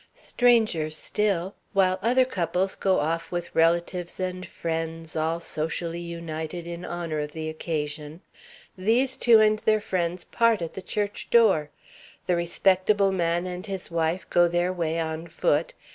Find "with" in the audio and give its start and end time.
3.31-3.53